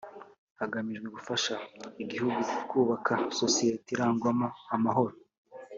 Hagamijwe 0.59 1.07
gufasha 1.15 1.53
igihugu 2.03 2.39
kubaka 2.69 3.13
sosiyete 3.39 3.87
irangwamo 3.91 4.47
amahoro 4.75 5.15